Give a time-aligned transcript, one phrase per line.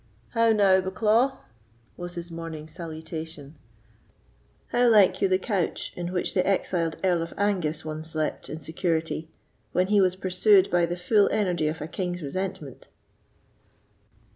[0.29, 1.37] "How now, Bucklaw?"
[1.95, 7.85] was his morning's salutation—"how like you the couch in which the exiled Earl of Angus
[7.85, 9.29] once slept in security,
[9.73, 12.87] when he was pursued by the full energy of a king's resentment?"